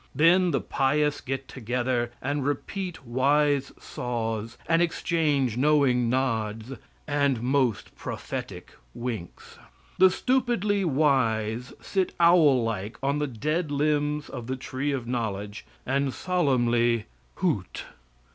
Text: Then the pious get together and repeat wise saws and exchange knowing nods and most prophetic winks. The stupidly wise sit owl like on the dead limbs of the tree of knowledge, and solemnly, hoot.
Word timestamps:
Then 0.15 0.49
the 0.49 0.61
pious 0.61 1.21
get 1.21 1.47
together 1.47 2.09
and 2.23 2.43
repeat 2.43 3.05
wise 3.05 3.71
saws 3.79 4.57
and 4.67 4.81
exchange 4.81 5.57
knowing 5.57 6.09
nods 6.09 6.71
and 7.07 7.39
most 7.43 7.95
prophetic 7.95 8.71
winks. 8.95 9.59
The 9.99 10.09
stupidly 10.09 10.83
wise 10.83 11.71
sit 11.81 12.15
owl 12.19 12.63
like 12.63 12.97
on 13.03 13.19
the 13.19 13.27
dead 13.27 13.69
limbs 13.71 14.27
of 14.27 14.47
the 14.47 14.55
tree 14.55 14.91
of 14.91 15.05
knowledge, 15.05 15.67
and 15.85 16.11
solemnly, 16.11 17.05
hoot. 17.35 17.83